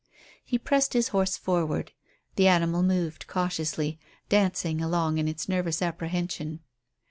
[0.43, 1.91] He pressed his horse forward.
[2.35, 6.61] The animal moved cautiously, dancing along in its nervous apprehension.